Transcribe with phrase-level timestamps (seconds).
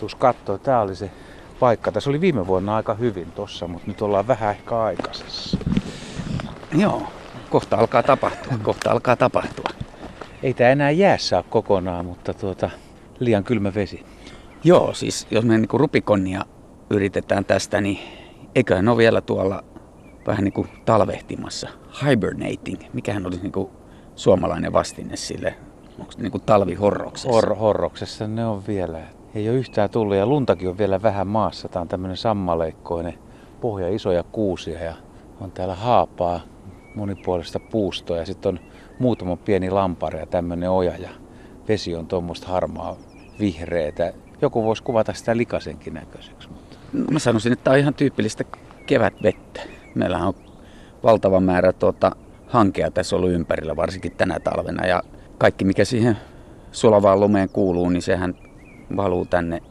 [0.00, 1.10] Tuus kattoo, tää oli se
[1.60, 1.92] paikka.
[1.92, 5.58] Tässä oli viime vuonna aika hyvin tossa, mutta nyt ollaan vähän ehkä aikaisessa.
[6.74, 7.02] Joo,
[7.50, 9.70] kohta alkaa tapahtua, kohta alkaa tapahtua.
[10.42, 12.70] Ei tää enää jäässä ole kokonaan, mutta tuota,
[13.18, 14.04] liian kylmä vesi.
[14.64, 16.44] Joo, siis jos me niin rupikonnia
[16.90, 17.98] yritetään tästä, niin
[18.54, 19.64] eiköhän ole vielä tuolla
[20.26, 21.68] vähän niin kuin talvehtimassa.
[22.06, 23.70] Hibernating, mikähän olisi niin kuin
[24.14, 25.54] suomalainen vastine sille,
[25.98, 27.40] onko niin kuin talvihorroksessa?
[27.40, 29.17] Hor- horroksessa ne on vielä.
[29.34, 31.68] Ei ole yhtään tullut ja luntakin on vielä vähän maassa.
[31.68, 33.14] Tämä on tämmöinen sammaleikkoinen
[33.60, 34.94] pohja, isoja kuusia ja
[35.40, 36.40] on täällä haapaa
[36.94, 38.60] monipuolista puustoa ja sitten on
[38.98, 41.08] muutama pieni lampari ja tämmöinen oja ja
[41.68, 42.96] vesi on tuommoista harmaa
[43.40, 44.12] vihreätä.
[44.42, 46.48] Joku voisi kuvata sitä likasenkin näköiseksi.
[46.48, 46.76] Mutta...
[47.10, 48.44] Mä sanoisin, että tämä on ihan tyypillistä
[48.86, 49.60] kevätvettä.
[49.94, 50.34] Meillä on
[51.02, 54.86] valtava määrä tuota, hankea tässä ollut ympärillä, varsinkin tänä talvena.
[54.86, 55.02] Ja
[55.38, 56.16] kaikki, mikä siihen
[56.72, 58.34] sulavaan lumeen kuuluu, niin sehän
[58.96, 59.62] valuu tänne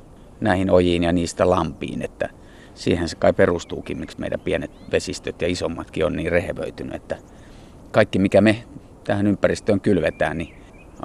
[0.41, 2.01] näihin ojiin ja niistä lampiin.
[2.01, 2.29] Että
[2.75, 7.17] siihen se kai perustuukin, miksi meidän pienet vesistöt ja isommatkin on niin rehevöitynyt, että
[7.91, 8.63] kaikki mikä me
[9.03, 10.55] tähän ympäristöön kylvetään, niin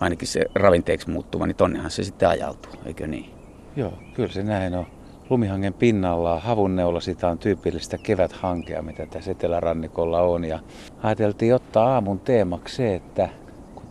[0.01, 3.31] ainakin se ravinteeksi muuttuva, niin tonnehan se sitten ajautuu, eikö niin?
[3.77, 4.87] Joo, kyllä se näin on.
[5.31, 10.45] Lumihangen pinnalla havunneula sitä on tyypillistä keväthankea, mitä tässä etelärannikolla on.
[10.45, 10.59] Ja
[11.03, 13.29] ajateltiin ottaa aamun teemaksi se, että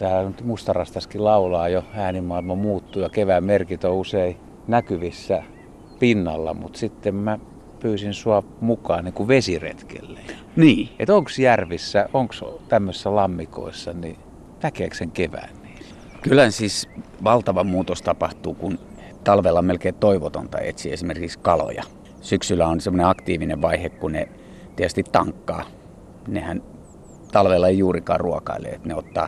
[0.01, 5.43] täällä nyt mustarastaskin laulaa jo, äänimaailma muuttuu ja kevään merkit on usein näkyvissä
[5.99, 7.39] pinnalla, mutta sitten mä
[7.79, 10.19] pyysin sua mukaan niin kuin vesiretkelle.
[10.55, 10.89] Niin.
[10.99, 12.33] Että onko järvissä, onko
[12.69, 14.17] tämmöisissä lammikoissa, niin
[14.63, 15.49] näkeekö sen kevään?
[15.63, 15.79] Niin?
[16.21, 16.89] Kyllä siis
[17.23, 18.79] valtava muutos tapahtuu, kun
[19.23, 21.83] talvella on melkein toivotonta etsiä esimerkiksi kaloja.
[22.21, 24.27] Syksyllä on semmoinen aktiivinen vaihe, kun ne
[24.75, 25.65] tietysti tankkaa.
[26.27, 26.63] Nehän
[27.31, 29.27] talvella ei juurikaan ruokaile, että ne ottaa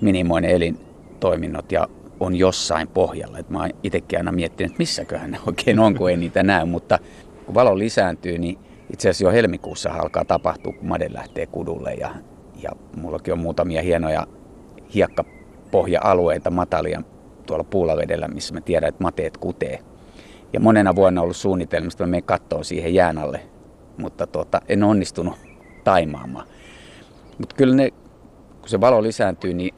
[0.00, 1.88] minimoinen elintoiminnot ja
[2.20, 3.38] on jossain pohjalla.
[3.38, 6.64] Et mä oon itsekin aina miettinyt, että missäköhän ne oikein on, kun ei niitä näy,
[6.64, 6.98] mutta
[7.46, 8.58] kun valo lisääntyy, niin
[8.92, 12.10] itse asiassa jo helmikuussa alkaa tapahtua, kun made lähtee kudulle ja,
[12.62, 14.26] ja mullakin on muutamia hienoja
[14.94, 17.02] hiekkapohja-alueita matalia
[17.46, 19.78] tuolla puulavedellä, missä mä tiedän, että mateet kutee.
[20.52, 23.40] Ja monena vuonna on ollut suunnitelmista, että mä menen kattoon siihen jään alle,
[23.96, 25.34] mutta tuota, en onnistunut
[25.84, 26.46] taimaamaan.
[27.38, 27.90] Mutta kyllä ne,
[28.60, 29.74] kun se valo lisääntyy, niin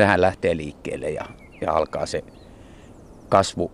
[0.00, 1.24] ne lähtee liikkeelle ja,
[1.60, 2.24] ja alkaa se
[3.28, 3.72] kasvu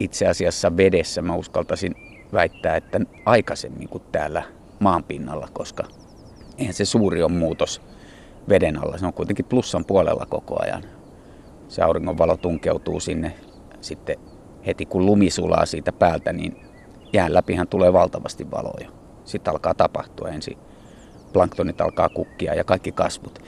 [0.00, 1.22] itse asiassa vedessä.
[1.22, 1.94] Mä uskaltaisin
[2.32, 4.42] väittää, että aikaisemmin kuin täällä
[4.80, 5.84] maanpinnalla, koska
[6.58, 7.82] eihän se suuri on muutos
[8.48, 8.98] veden alla.
[8.98, 10.84] Se on kuitenkin plussan puolella koko ajan.
[11.68, 13.34] Se auringonvalo tunkeutuu sinne
[13.80, 14.16] sitten
[14.66, 16.56] heti kun lumi sulaa siitä päältä, niin
[17.12, 18.90] jään läpihän tulee valtavasti valoja.
[19.24, 20.58] Sitten alkaa tapahtua ensin.
[21.32, 23.38] Planktonit alkaa kukkia ja kaikki kasvut.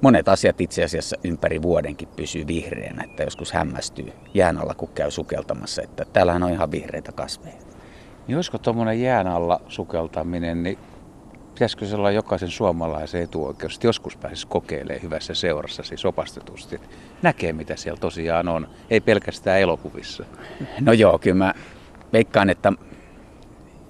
[0.00, 5.10] Monet asiat itse asiassa ympäri vuodenkin pysyy vihreänä, että joskus hämmästyy jään alla, kun käy
[5.10, 7.56] sukeltamassa, että täällähän on ihan vihreitä kasveja.
[8.26, 10.78] Niin olisiko tuommoinen jään alla sukeltaminen, niin
[11.54, 16.88] pitäisikö se olla jokaisen suomalaisen etuoikeus, että joskus pääsisi kokeilemaan hyvässä seurassa, siis opastetusti, että
[17.22, 20.24] näkee mitä siellä tosiaan on, ei pelkästään elokuvissa.
[20.80, 21.54] No joo, kyllä mä
[22.12, 22.72] veikkaan, että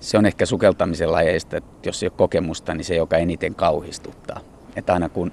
[0.00, 4.40] se on ehkä sukeltamisen lajeista, että jos ei ole kokemusta, niin se joka eniten kauhistuttaa.
[4.76, 5.32] Että aina kun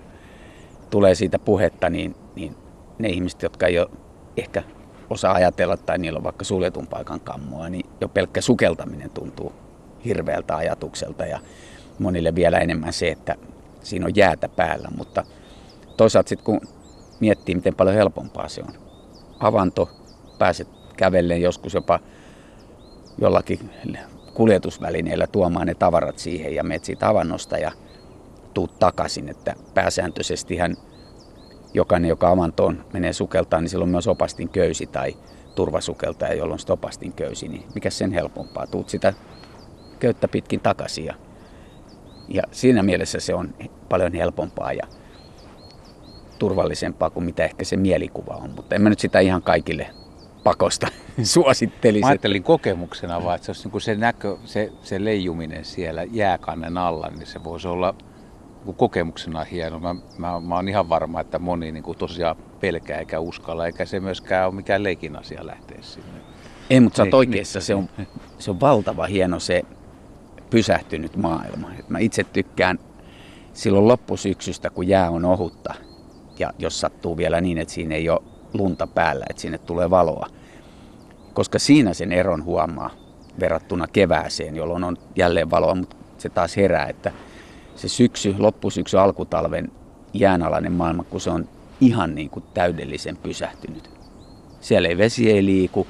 [0.89, 2.55] tulee siitä puhetta, niin, niin
[2.99, 3.89] ne ihmiset, jotka ei ole
[4.37, 4.63] ehkä
[5.09, 9.53] osaa ajatella tai niillä on vaikka suljetun paikan kammoa, niin jo pelkkä sukeltaminen tuntuu
[10.05, 11.39] hirveältä ajatukselta ja
[11.99, 13.35] monille vielä enemmän se, että
[13.83, 15.23] siinä on jäätä päällä, mutta
[15.97, 16.61] toisaalta sitten kun
[17.19, 18.73] miettii, miten paljon helpompaa se on.
[19.39, 19.89] Avanto,
[20.37, 21.99] pääset kävelleen joskus jopa
[23.17, 23.69] jollakin
[24.33, 27.71] kuljetusvälineellä tuomaan ne tavarat siihen ja menet siitä avannosta ja
[28.55, 30.77] tuut takaisin, että pääsääntöisesti hän
[31.73, 35.15] jokainen, joka avantoon menee sukeltaa, niin silloin myös opastin köysi tai
[35.55, 38.67] turvasukeltaja, jolloin sitten opastin köysi, niin mikä sen helpompaa?
[38.67, 39.13] Tuut sitä
[39.99, 41.15] köyttä pitkin takaisin ja,
[42.27, 43.55] ja siinä mielessä se on
[43.89, 44.87] paljon helpompaa ja
[46.39, 49.87] turvallisempaa kuin mitä ehkä se mielikuva on, mutta en mä nyt sitä ihan kaikille
[50.43, 50.87] pakosta
[51.23, 52.01] suosittelisi.
[52.01, 56.77] Mä ajattelin kokemuksena vaan, että se, olisi niin se, näkö, se, se leijuminen siellä jääkannen
[56.77, 57.95] alla, niin se voisi olla
[58.73, 59.79] kokemuksena hieno.
[59.79, 63.85] Mä, mä, mä oon ihan varma, että moni niin kuin tosiaan pelkää eikä uskalla, eikä
[63.85, 66.19] se myöskään ole mikään leikin asia lähteä sinne.
[66.69, 67.61] Ei, mutta sä oot oikeassa.
[67.61, 67.89] Se on,
[68.37, 69.63] se on valtava hieno se
[70.49, 71.71] pysähtynyt maailma.
[71.79, 72.79] Et mä itse tykkään
[73.53, 75.73] silloin loppusyksystä, kun jää on ohutta,
[76.39, 78.21] ja jos sattuu vielä niin, että siinä ei ole
[78.53, 80.27] lunta päällä, että sinne tulee valoa.
[81.33, 82.89] Koska siinä sen eron huomaa
[83.39, 87.11] verrattuna kevääseen, jolloin on jälleen valoa, mutta se taas herää, että
[87.75, 89.71] se syksy, loppusyksy, alkutalven
[90.13, 91.49] jäänalainen maailma, kun se on
[91.81, 93.89] ihan niin kuin täydellisen pysähtynyt.
[94.59, 95.87] Siellä ei vesi ei liiku,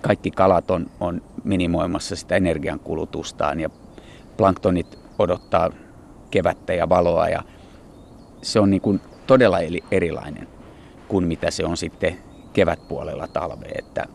[0.00, 3.70] kaikki kalat on, on minimoimassa sitä energiankulutustaan ja
[4.36, 5.70] planktonit odottaa
[6.30, 7.42] kevättä ja valoa ja
[8.42, 9.58] se on niin kuin todella
[9.90, 10.48] erilainen
[11.08, 12.18] kuin mitä se on sitten
[12.52, 13.72] kevätpuolella talvea.
[13.78, 14.06] Että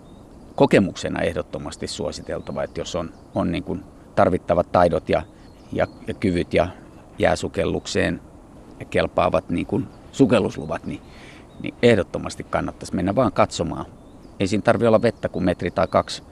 [0.55, 3.83] kokemuksena ehdottomasti suositeltava, että jos on, on niin kuin
[4.15, 5.23] tarvittavat taidot ja,
[5.71, 6.67] ja, ja kyvyt ja
[7.21, 8.21] jääsukellukseen
[8.89, 11.01] kelpaavat niin kuin sukellusluvat, niin,
[11.61, 13.85] niin ehdottomasti kannattaisi mennä vaan katsomaan.
[14.39, 16.23] Ei siinä tarvitse olla vettä kuin metri tai kaksi.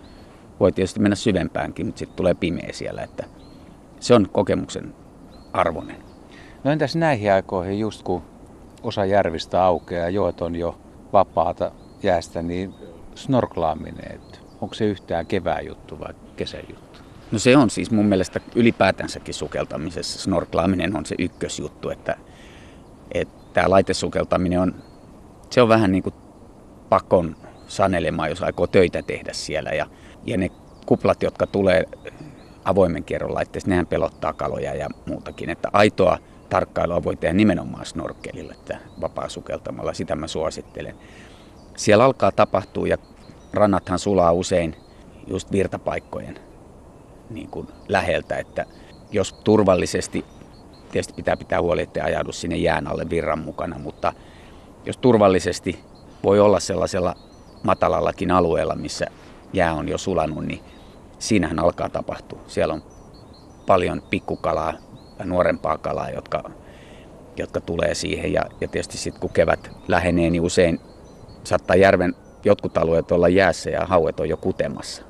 [0.60, 3.04] Voi tietysti mennä syvempäänkin, mutta sitten tulee pimeä siellä.
[3.04, 3.24] Että
[4.00, 4.96] se on kokemuksen
[5.54, 6.04] arvoinen.
[6.64, 8.22] No entäs näihin aikoihin, just kun
[8.84, 10.78] osa järvistä aukeaa ja joet on jo
[11.14, 11.72] vapaata
[12.04, 12.74] jäästä, niin
[13.16, 14.22] snorklaaminen,
[14.62, 16.89] onko se yhtään kevään juttu vai kesän juttu?
[17.32, 20.20] No se on siis mun mielestä ylipäätänsäkin sukeltamisessa.
[20.20, 22.16] Snorklaaminen on se ykkösjuttu, että,
[23.12, 24.76] että tämä laitesukeltaminen on,
[25.50, 26.16] se on vähän niin kuin
[26.90, 27.36] pakon
[27.68, 29.70] sanelema, jos aikoo töitä tehdä siellä.
[29.70, 29.88] Ja,
[30.26, 30.50] ja ne
[30.86, 31.84] kuplat, jotka tulee
[32.66, 35.50] avoimen kierron laitteesta, nehän pelottaa kaloja ja muutakin.
[35.50, 36.18] Että aitoa
[36.50, 40.96] tarkkailua voi tehdä nimenomaan snorkelilla, että vapaa sukeltamalla, sitä mä suosittelen.
[41.78, 42.98] Siellä alkaa tapahtua ja
[43.54, 44.76] rannathan sulaa usein
[45.28, 46.49] just virtapaikkojen
[47.30, 48.66] niin kuin läheltä, että
[49.12, 50.26] jos turvallisesti,
[50.92, 54.14] tietysti pitää pitää huoli, että ajaudu sinne jään alle virran mukana, mutta
[54.86, 55.80] jos turvallisesti
[56.24, 57.16] voi olla sellaisella
[57.64, 59.06] matalallakin alueella, missä
[59.54, 60.60] jää on jo sulanut, niin
[61.20, 62.40] siinähän alkaa tapahtua.
[62.48, 62.84] Siellä on
[63.66, 64.74] paljon pikkukalaa
[65.20, 66.44] ja nuorempaa kalaa, jotka,
[67.38, 68.34] jotka tulee siihen.
[68.34, 70.80] Ja, ja tietysti sitten kun kevät lähenee, niin usein
[71.44, 72.16] saattaa järven
[72.46, 75.09] jotkut alueet olla jäässä ja hauet on jo kutemassa.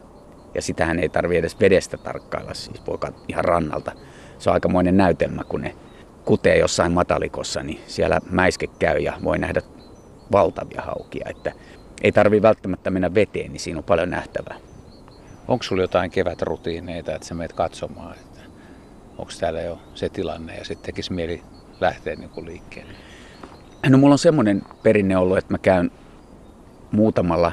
[0.59, 2.97] Ja sitähän ei tarvitse edes vedestä tarkkailla, siis voi
[3.27, 3.91] ihan rannalta.
[4.39, 5.75] Se on aikamoinen näytelmä, kun ne
[6.25, 9.61] kutee jossain matalikossa, niin siellä mäiske käy ja voi nähdä
[10.31, 11.25] valtavia haukia.
[11.29, 11.51] Että
[12.01, 14.55] ei tarvitse välttämättä mennä veteen, niin siinä on paljon nähtävää.
[15.47, 18.39] Onko sulla jotain kevätrutiineita, että sä meet katsomaan, että
[19.17, 21.43] onko täällä jo se tilanne ja sitten tekisi mieli
[21.81, 22.93] lähteä niin kuin liikkeelle?
[23.89, 25.91] No mulla on semmoinen perinne ollut, että mä käyn
[26.91, 27.51] muutamalla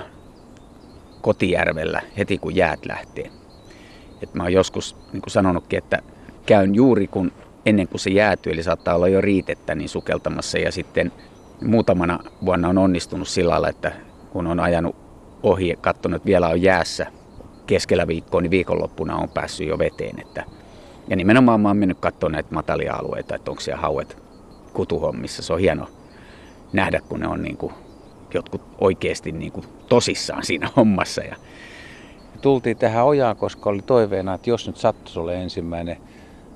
[1.20, 3.30] kotijärvellä heti kun jäät lähtee.
[4.22, 5.98] Et mä oon joskus niin kuin sanonutkin, että
[6.46, 7.32] käyn juuri kun
[7.66, 10.58] ennen kuin se jäätyy, eli saattaa olla jo riitettä, niin sukeltamassa.
[10.58, 11.12] Ja sitten
[11.62, 13.92] muutamana vuonna on onnistunut sillä lailla, että
[14.30, 14.96] kun on ajanut
[15.42, 17.06] ohi katsonut, että vielä on jäässä
[17.66, 20.20] keskellä viikkoa, niin viikonloppuna on päässyt jo veteen.
[20.20, 20.44] Että,
[21.08, 24.16] ja nimenomaan mä oon mennyt katsomaan näitä matalia alueita, että onko siellä hauet
[24.72, 25.42] kutuhommissa.
[25.42, 25.88] Se on hieno
[26.72, 27.72] nähdä, kun ne on niin kuin
[28.36, 31.22] jotkut oikeasti niin kuin tosissaan siinä hommassa.
[31.22, 31.36] Ja...
[32.42, 35.96] Tultiin tähän ojaan, koska oli toiveena, että jos nyt sattuisi ole ensimmäinen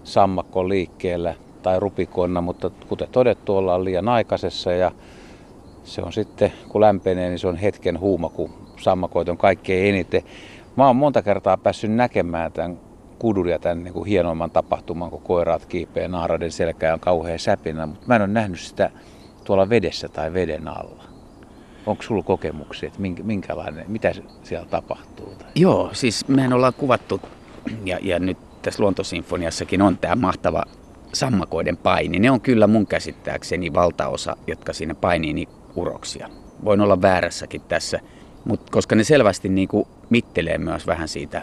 [0.05, 4.91] sammakko liikkeellä tai rupikonna, mutta kuten todettu, ollaan liian aikaisessa ja
[5.85, 8.51] se on sitten, kun lämpenee, niin se on hetken huuma, kun
[8.81, 10.23] sammakoit on kaikkein eniten.
[10.77, 12.79] Mä oon monta kertaa päässyt näkemään tämän
[13.19, 18.07] kuduria, tämän niin kuin hienoimman tapahtuman, kun koiraat kiipeä naaraden selkään on kauhean säpinä, mutta
[18.07, 18.91] mä en ole nähnyt sitä
[19.45, 21.10] tuolla vedessä tai veden alla.
[21.87, 24.13] Onko sulla kokemuksia, että minkälainen, mitä
[24.43, 25.35] siellä tapahtuu?
[25.55, 27.21] Joo, siis mehän ollaan kuvattu,
[27.85, 30.63] ja, ja nyt tässä Luontosinfoniassakin on tämä mahtava
[31.13, 32.19] sammakoiden paini.
[32.19, 36.29] Ne on kyllä mun käsittääkseni valtaosa, jotka siinä painii niin uroksia.
[36.65, 38.01] Voin olla väärässäkin tässä,
[38.45, 41.39] mutta koska ne selvästi niin kuin mittelee myös vähän siitä,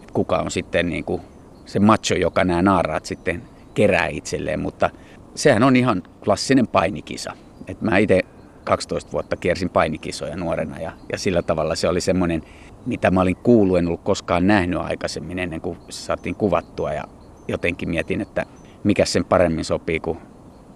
[0.00, 1.22] että kuka on sitten niin kuin
[1.66, 3.42] se macho, joka nämä naaraat sitten
[3.74, 4.90] kerää itselleen, mutta
[5.34, 7.32] sehän on ihan klassinen painikisa.
[7.68, 8.22] Et mä itse
[8.66, 12.42] 12 vuotta kiersin painikisoja nuorena ja, ja sillä tavalla se oli semmoinen,
[12.86, 17.04] mitä mä olin kuullut, en ollut koskaan nähnyt aikaisemmin ennen kuin se saatiin kuvattua ja
[17.48, 18.46] jotenkin mietin, että
[18.84, 20.18] mikä sen paremmin sopii, kun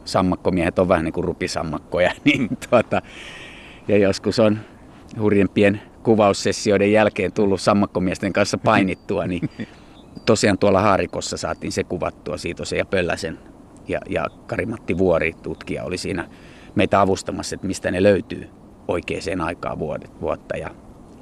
[0.05, 3.03] sammakkomiehet on vähän niin kuin rupisammakkoja, niin tuota,
[3.89, 4.59] ja joskus on
[5.21, 9.51] hurjempien kuvaussessioiden jälkeen tullut sammakkomiesten kanssa painittua, niin
[10.27, 13.39] tosiaan tuolla Haarikossa saatiin se kuvattua, Siitosen ja Pölläsen
[13.89, 16.29] ja, ja Karimatti Vuori, tutkija, oli siinä
[16.77, 18.49] meitä avustamassa, että mistä ne löytyy
[18.89, 20.57] oikeaan aikaan vuodet, vuotta.
[20.57, 20.71] Ja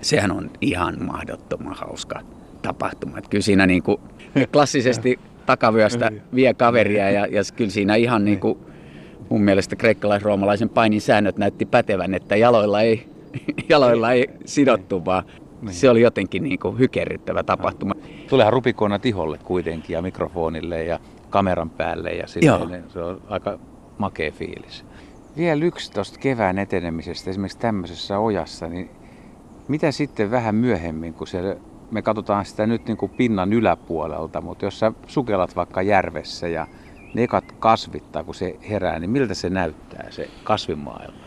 [0.00, 2.20] sehän on ihan mahdottoman hauska
[2.62, 3.18] tapahtuma.
[3.18, 4.00] Että kyllä siinä niin kuin
[4.52, 8.58] klassisesti takavyöstä vie kaveria ja, ja kyllä siinä ihan niin kuin
[9.28, 13.08] mun mielestä kreikkalais-roomalaisen painin säännöt näytti pätevän, että jaloilla ei,
[13.68, 15.24] jaloilla ei sidottu, vaan
[15.62, 15.74] niin.
[15.74, 17.94] se oli jotenkin niin kuin hykerryttävä tapahtuma.
[18.28, 21.00] Tuleehan rupikona tiholle kuitenkin ja mikrofonille ja
[21.30, 23.58] kameran päälle ja sitten se on aika
[23.98, 24.84] makea fiilis.
[25.38, 28.90] Vielä yksi tuosta kevään etenemisestä, esimerkiksi tämmöisessä ojassa, niin
[29.68, 31.58] mitä sitten vähän myöhemmin, kun se,
[31.90, 36.66] me katsotaan sitä nyt niin kuin pinnan yläpuolelta, mutta jos sä sukellat vaikka järvessä ja
[37.14, 41.18] ne ekat kasvittaa, kun se herää, niin miltä se näyttää, se kasvimaailma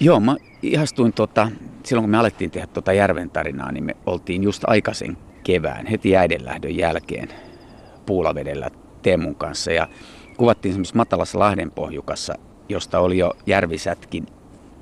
[0.00, 1.48] Joo, mä ihastuin tota,
[1.84, 6.16] silloin kun me alettiin tehdä tuota Järven tarinaa, niin me oltiin just aikaisen kevään, heti
[6.16, 7.28] äidenlähdön jälkeen
[8.06, 8.70] puulavedellä
[9.02, 9.72] Teemun kanssa.
[9.72, 9.88] Ja
[10.36, 12.34] kuvattiin semmoisessa matalassa Lahdenpohjukassa,
[12.70, 14.26] josta oli jo järvisätkin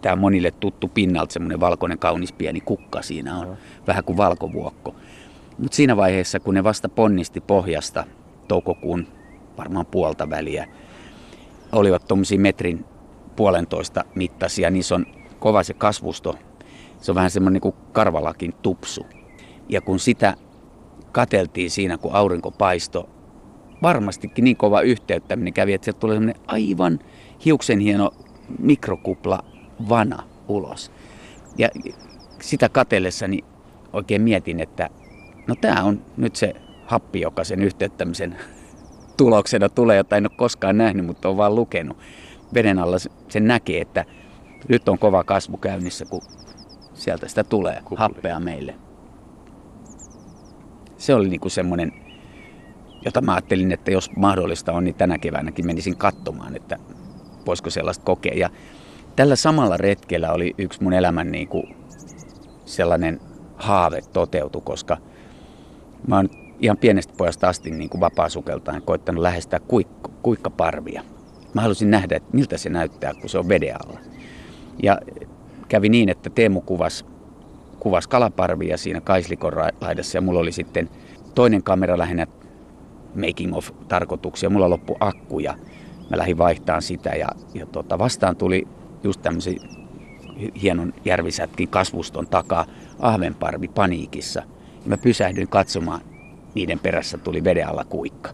[0.02, 4.94] tämä monille tuttu pinnalta semmoinen valkoinen kaunis pieni kukka siinä on, vähän kuin valkovuokko.
[5.58, 8.04] Mutta siinä vaiheessa, kun ne vasta ponnisti pohjasta
[8.48, 9.06] toukokuun
[9.58, 10.66] varmaan puolta väliä,
[11.72, 12.84] olivat tuommoisia metrin
[13.36, 15.06] puolentoista mittaisia, niissä on
[15.38, 16.34] kova se kasvusto.
[17.00, 19.06] Se on vähän semmoinen niin kuin karvalakin tupsu.
[19.68, 20.34] Ja kun sitä
[21.12, 23.08] kateltiin siinä, kun aurinko paisto,
[23.82, 26.98] varmastikin niin kova yhteyttäminen kävi, että sieltä tuli semmoinen aivan
[27.44, 28.10] hiuksen hieno
[28.58, 29.44] mikrokupla
[29.88, 30.92] vana ulos.
[31.58, 31.68] Ja
[32.40, 33.44] sitä katellessani
[33.92, 34.90] oikein mietin, että
[35.46, 36.54] no tämä on nyt se
[36.86, 38.36] happi, joka sen yhteyttämisen
[39.16, 41.96] tuloksena tulee, jota en ole koskaan nähnyt, mutta on vaan lukenut.
[42.54, 42.96] Veden alla
[43.28, 44.04] sen näkee, että
[44.68, 46.22] nyt on kova kasvu käynnissä, kun
[46.94, 47.96] sieltä sitä tulee Kupli.
[47.96, 48.74] happea meille.
[50.96, 51.92] Se oli niinku semmoinen,
[53.04, 56.78] jota mä ajattelin, että jos mahdollista on, niin tänä keväänäkin menisin katsomaan, että
[57.46, 58.34] voisiko sellaista kokea.
[58.34, 58.50] Ja
[59.16, 61.64] tällä samalla retkellä oli yksi mun elämän niinku
[62.64, 63.20] sellainen
[63.56, 64.96] haave toteutu, koska
[66.06, 66.28] mä oon
[66.60, 71.02] ihan pienestä pojasta asti niin kuin vapaasukeltaan koittanut lähestää kuikka, kuikkaparvia.
[71.54, 74.00] Mä halusin nähdä, että miltä se näyttää, kun se on veden alla.
[74.82, 74.98] Ja
[75.68, 77.04] kävi niin, että Teemu kuvasi,
[77.80, 80.90] kuvasi kalaparvia siinä Kaislikon laidassa ja mulla oli sitten
[81.34, 82.26] toinen kamera lähinnä
[83.14, 84.50] making of tarkoituksia.
[84.50, 85.54] Mulla loppu akku ja
[86.10, 88.68] mä lähdin vaihtamaan sitä ja, ja tota, vastaan tuli
[89.02, 89.56] just tämmöisen
[90.62, 92.66] hienon järvisätkin kasvuston takaa
[92.98, 94.40] ahvenparvi paniikissa.
[94.82, 96.00] Ja mä pysähdyin katsomaan,
[96.54, 98.30] niiden perässä tuli veden alla kuikka.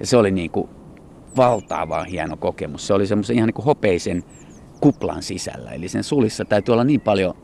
[0.00, 0.68] Ja se oli niin kuin
[1.36, 2.86] valtava hieno kokemus.
[2.86, 4.22] Se oli semmoisen ihan niin kuin hopeisen
[4.80, 5.70] kuplan sisällä.
[5.70, 7.34] Eli sen sulissa täytyy olla niin paljon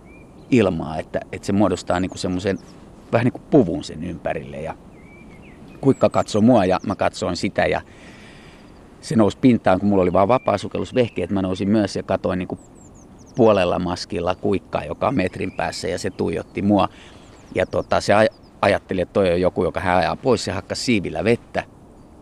[0.51, 2.59] ilmaa, että, että se muodostaa niin kuin semmoisen
[3.13, 4.61] vähän niin kuin puvun sen ympärille.
[4.61, 4.75] Ja
[5.81, 7.81] kuikka katsoi mua ja mä katsoin sitä ja
[9.01, 11.31] se nousi pintaan, kun mulla oli vaan vapaasukellusvehkeet.
[11.31, 12.61] Mä nousin myös ja katoin niin kuin
[13.37, 16.89] puolella maskilla kuikkaa, joka on metrin päässä ja se tuijotti mua.
[17.55, 18.13] Ja tota, se
[18.63, 20.45] ajatteli, että toi on joku, joka hän ajaa pois.
[20.45, 21.65] Se hakkasi siivillä vettä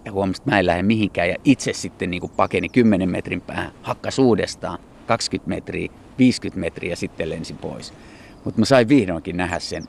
[0.04, 1.28] ja huomasi, että mä en lähde mihinkään.
[1.28, 5.88] Ja itse sitten niin kuin pakeni 10 metrin päähän, hakkas uudestaan 20 metriä,
[6.18, 7.94] 50 metriä ja sitten lensi pois.
[8.44, 9.84] Mutta mä sain vihdoinkin nähdä sen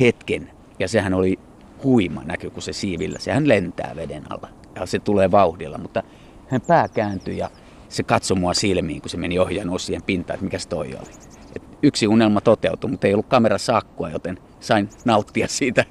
[0.00, 1.38] hetken ja sehän oli
[1.84, 2.22] huima
[2.52, 3.18] kun se siivillä.
[3.18, 6.02] Sehän lentää veden alla ja se tulee vauhdilla, mutta
[6.48, 7.50] hän pää kääntyi ja
[7.88, 11.10] se katsoi mua silmiin, kun se meni ohjaan osien pintaan, että mikä toi oli.
[11.56, 15.84] Et yksi unelma toteutui, mutta ei ollut kamerassa akkua, joten sain nauttia siitä,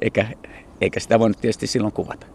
[0.00, 0.26] eikä,
[0.80, 2.26] eikä sitä voinut tietysti silloin kuvata.